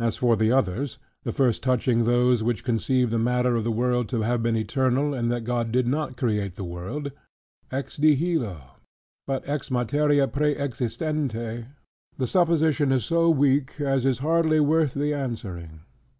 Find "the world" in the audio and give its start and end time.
3.62-4.08, 6.56-7.12